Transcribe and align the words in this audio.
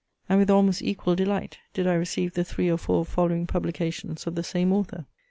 And 0.27 0.39
with 0.39 0.49
almost 0.49 0.81
equal 0.81 1.15
delight 1.15 1.59
did 1.75 1.85
I 1.85 1.93
receive 1.93 2.33
the 2.33 2.43
three 2.43 2.71
or 2.71 2.77
four 2.79 3.05
following 3.05 3.45
publications 3.45 4.25
of 4.25 4.33
the 4.33 4.41
same 4.41 4.73
author. 4.73 5.05